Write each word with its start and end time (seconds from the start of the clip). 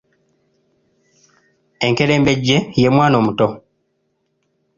Enkerembejje 1.87 2.57
ye 2.81 2.89
Mwana 2.95 3.15
omuto. 3.21 3.47